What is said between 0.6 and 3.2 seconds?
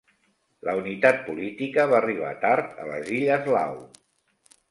La unitat política va arribar tard a les